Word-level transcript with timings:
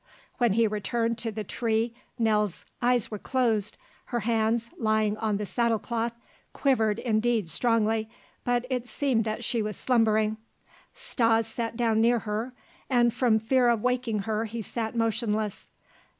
When 0.39 0.53
he 0.53 0.65
returned 0.65 1.19
to 1.19 1.31
the 1.31 1.43
tree 1.43 1.93
Nell's 2.17 2.65
eyes 2.81 3.11
were 3.11 3.19
closed, 3.19 3.77
her 4.05 4.21
hands, 4.21 4.71
lying 4.79 5.15
on 5.17 5.37
the 5.37 5.45
saddle 5.45 5.77
cloth, 5.77 6.13
quivered 6.53 6.97
indeed 6.97 7.47
strongly, 7.49 8.09
but 8.43 8.65
it 8.71 8.87
seemed 8.87 9.25
that 9.25 9.43
she 9.43 9.61
was 9.61 9.77
slumbering. 9.77 10.37
Stas 10.91 11.45
sat 11.45 11.77
down 11.77 12.01
near 12.01 12.17
her, 12.17 12.51
and 12.89 13.13
from 13.13 13.37
fear 13.37 13.69
of 13.69 13.83
waking 13.83 14.23
her 14.25 14.45
he 14.45 14.63
sat 14.63 14.95
motionless. 14.95 15.69